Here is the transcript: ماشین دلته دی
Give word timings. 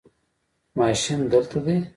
ماشین 0.77 1.19
دلته 1.31 1.59
دی 1.65 1.75